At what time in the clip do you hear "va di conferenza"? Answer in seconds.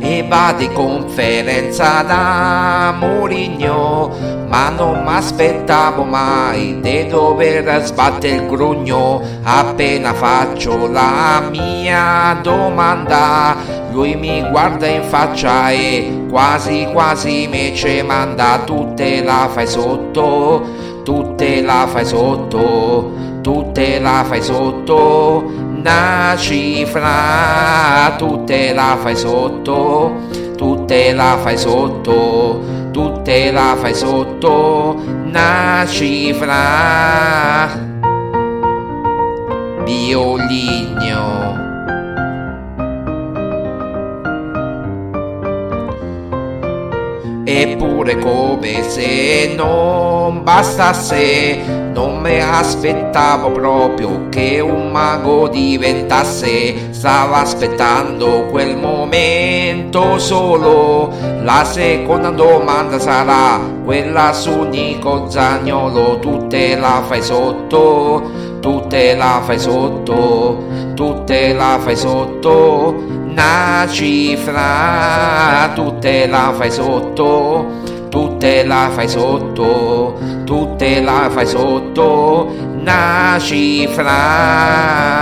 0.28-2.02